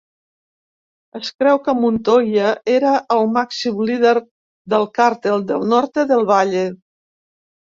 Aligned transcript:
Es 1.19 1.27
creu 1.41 1.59
que 1.67 1.75
Montoya 1.81 2.47
era 2.77 2.93
el 3.17 3.29
màxim 3.35 3.83
líder 3.91 4.15
del 4.75 4.89
Cartel 4.99 5.47
del 5.53 5.69
Norte 5.75 6.07
del 6.15 6.27
Valle. 6.33 6.67